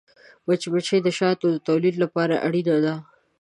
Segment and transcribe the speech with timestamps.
[0.47, 2.93] مچمچۍ د شاتو د تولید لپاره اړینه ده